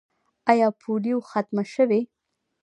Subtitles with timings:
[0.51, 2.01] آیا پولیو ختمه شوې؟